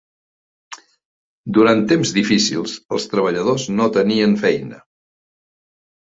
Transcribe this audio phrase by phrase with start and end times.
[1.57, 4.83] Durant temps difícils, els treballadors no tenien feina.